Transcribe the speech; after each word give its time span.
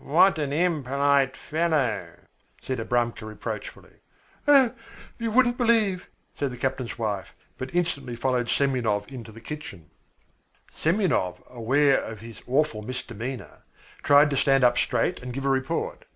"What 0.00 0.40
an 0.40 0.52
impolite 0.52 1.36
fellow," 1.36 2.16
said 2.60 2.80
Abramka 2.80 3.24
reproachfully. 3.24 4.00
"Oh, 4.48 4.74
you 5.20 5.30
wouldn't 5.30 5.56
believe" 5.56 6.08
said 6.36 6.50
the 6.50 6.56
captain's 6.56 6.98
wife, 6.98 7.32
but 7.58 7.72
instantly 7.72 8.16
followed 8.16 8.48
Semyonov 8.48 9.04
into 9.06 9.30
the 9.30 9.40
kitchen. 9.40 9.90
Semyonov 10.72 11.44
aware 11.48 12.00
of 12.02 12.22
his 12.22 12.42
awful 12.48 12.82
misdemeanour, 12.82 13.62
tried 14.02 14.30
to 14.30 14.36
stand 14.36 14.64
up 14.64 14.76
straight 14.78 15.20
and 15.22 15.32
give 15.32 15.44
a 15.44 15.48
report. 15.48 16.06